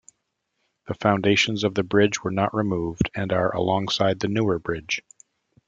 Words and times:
The 0.87 0.95
foundations 0.95 1.63
of 1.63 1.75
the 1.75 1.83
bridge 1.83 2.23
were 2.23 2.31
not 2.31 2.55
removed 2.55 3.11
and 3.15 3.31
are 3.31 3.55
alongside 3.55 4.19
the 4.19 4.29
newer 4.29 4.57
bridge. 4.57 5.03